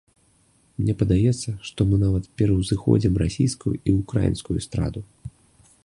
Мне 0.79 0.93
падаецца, 1.01 1.53
што 1.67 1.79
мы 1.89 1.99
нават 2.05 2.25
пераўзыходзім 2.43 3.13
расійскую 3.25 3.75
і 3.77 3.89
ўкраінскую 4.01 4.55
эстраду. 4.63 5.07